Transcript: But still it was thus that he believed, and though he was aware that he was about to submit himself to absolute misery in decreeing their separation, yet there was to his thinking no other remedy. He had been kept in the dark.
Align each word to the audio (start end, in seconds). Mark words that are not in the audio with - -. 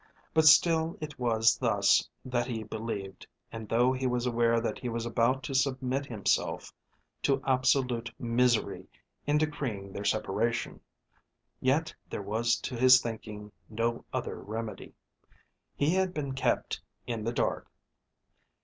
But 0.33 0.45
still 0.45 0.97
it 0.99 1.19
was 1.19 1.59
thus 1.59 2.09
that 2.25 2.47
he 2.47 2.63
believed, 2.63 3.27
and 3.51 3.69
though 3.69 3.93
he 3.93 4.07
was 4.07 4.25
aware 4.25 4.59
that 4.59 4.79
he 4.79 4.89
was 4.89 5.05
about 5.05 5.43
to 5.43 5.53
submit 5.53 6.07
himself 6.07 6.73
to 7.21 7.39
absolute 7.45 8.11
misery 8.19 8.87
in 9.27 9.37
decreeing 9.37 9.93
their 9.93 10.03
separation, 10.03 10.79
yet 11.59 11.93
there 12.09 12.23
was 12.23 12.55
to 12.61 12.75
his 12.75 12.99
thinking 12.99 13.51
no 13.69 14.03
other 14.11 14.41
remedy. 14.41 14.95
He 15.75 15.93
had 15.93 16.15
been 16.15 16.33
kept 16.33 16.81
in 17.05 17.23
the 17.23 17.31
dark. 17.31 17.69